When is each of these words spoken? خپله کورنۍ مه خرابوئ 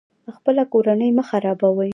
خپله 0.35 0.63
کورنۍ 0.73 1.09
مه 1.17 1.23
خرابوئ 1.29 1.89